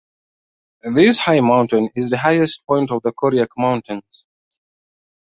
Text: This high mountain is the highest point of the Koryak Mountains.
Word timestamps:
This 0.95 1.19
high 1.19 1.41
mountain 1.41 1.89
is 1.95 2.09
the 2.09 2.17
highest 2.17 2.65
point 2.65 2.89
of 2.89 3.03
the 3.03 3.11
Koryak 3.13 3.49
Mountains. 3.55 4.25